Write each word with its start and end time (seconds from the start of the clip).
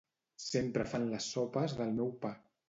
Sempre 0.43 0.85
fan 0.93 1.05
les 1.11 1.27
sopes 1.35 1.77
del 1.83 1.93
meu 2.01 2.11
pa. 2.25 2.35